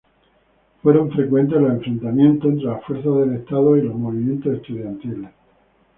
[0.81, 5.29] Fueron frecuentes los enfrentamientos entre las fuerzas del Estado y los movimientos estudiantiles.